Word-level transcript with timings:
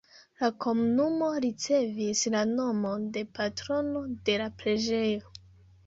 La 0.43 0.47
komunumo 0.63 1.27
ricevis 1.45 2.25
la 2.37 2.43
nomon 2.55 3.07
de 3.19 3.25
patrono 3.39 4.05
de 4.31 4.43
la 4.45 4.53
preĝejo. 4.65 5.37